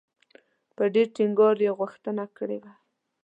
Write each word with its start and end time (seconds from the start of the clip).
په 0.75 0.83
ډېر 0.93 1.07
ټینګار 1.15 1.55
یې 1.65 1.71
غوښتنه 1.79 2.23
کړې 2.37 2.57
وه. 2.63 2.73